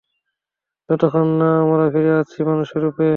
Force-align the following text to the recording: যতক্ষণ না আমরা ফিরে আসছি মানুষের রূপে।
যতক্ষণ 0.89 1.27
না 1.39 1.49
আমরা 1.63 1.85
ফিরে 1.93 2.11
আসছি 2.19 2.39
মানুষের 2.43 2.81
রূপে। 2.85 3.07